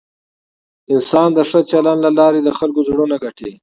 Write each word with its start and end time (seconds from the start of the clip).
انسان 0.93 1.29
د 1.33 1.39
ښه 1.49 1.59
چلند 1.71 1.99
له 2.05 2.11
لارې 2.19 2.39
د 2.43 2.49
خلکو 2.59 2.79
زړونه 2.89 3.15
ګټي. 3.23 3.51